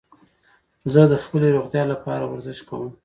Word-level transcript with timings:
زه 0.91 1.01
د 1.11 1.13
خپلي 1.23 1.49
روغتیا 1.55 1.83
له 1.91 1.95
پاره 2.03 2.25
ورزش 2.27 2.59
کوم. 2.67 2.91